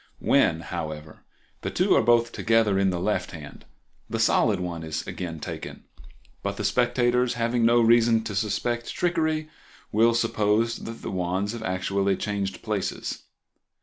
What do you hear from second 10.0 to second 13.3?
suppose that the wands have actually changed places.